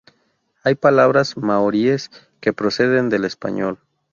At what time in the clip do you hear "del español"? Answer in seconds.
3.09-3.77